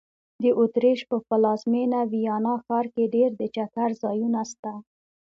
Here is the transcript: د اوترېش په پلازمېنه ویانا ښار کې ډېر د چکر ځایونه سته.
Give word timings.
د 0.43 0.45
اوترېش 0.59 0.99
په 1.09 1.17
پلازمېنه 1.27 1.99
ویانا 2.11 2.55
ښار 2.63 2.85
کې 2.93 3.03
ډېر 3.15 3.29
د 3.39 3.41
چکر 3.55 3.89
ځایونه 4.03 4.41
سته. 4.51 4.73